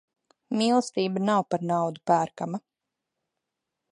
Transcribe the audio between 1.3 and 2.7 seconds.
par naudu pērkama.